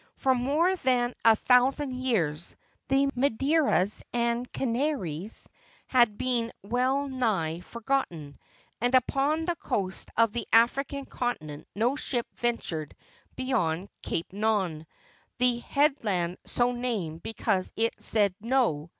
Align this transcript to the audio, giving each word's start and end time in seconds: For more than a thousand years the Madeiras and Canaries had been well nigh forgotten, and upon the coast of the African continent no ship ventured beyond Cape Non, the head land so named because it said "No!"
For 0.15 0.33
more 0.33 0.75
than 0.77 1.13
a 1.23 1.35
thousand 1.35 1.93
years 1.93 2.55
the 2.87 3.05
Madeiras 3.15 4.01
and 4.11 4.51
Canaries 4.51 5.47
had 5.85 6.17
been 6.17 6.51
well 6.63 7.07
nigh 7.07 7.59
forgotten, 7.59 8.39
and 8.81 8.95
upon 8.95 9.45
the 9.45 9.55
coast 9.57 10.09
of 10.17 10.33
the 10.33 10.47
African 10.51 11.05
continent 11.05 11.67
no 11.75 11.95
ship 11.95 12.25
ventured 12.33 12.95
beyond 13.35 13.89
Cape 14.01 14.33
Non, 14.33 14.87
the 15.37 15.59
head 15.59 16.03
land 16.03 16.39
so 16.47 16.71
named 16.71 17.21
because 17.21 17.71
it 17.75 18.01
said 18.01 18.33
"No!" 18.41 18.89